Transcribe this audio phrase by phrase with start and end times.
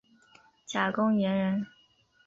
[0.65, 1.67] 贾公彦人。